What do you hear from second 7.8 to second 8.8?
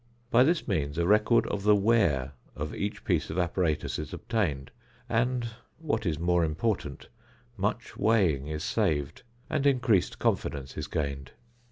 weighing is